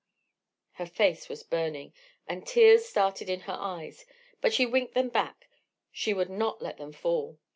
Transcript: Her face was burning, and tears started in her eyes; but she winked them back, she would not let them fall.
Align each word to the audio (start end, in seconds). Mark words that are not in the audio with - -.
Her 0.71 0.87
face 0.87 1.29
was 1.29 1.43
burning, 1.43 1.93
and 2.25 2.47
tears 2.47 2.85
started 2.89 3.29
in 3.29 3.41
her 3.41 3.53
eyes; 3.55 4.03
but 4.41 4.51
she 4.51 4.65
winked 4.65 4.95
them 4.95 5.09
back, 5.09 5.47
she 5.91 6.11
would 6.11 6.31
not 6.31 6.59
let 6.59 6.77
them 6.77 6.91
fall. 6.91 7.37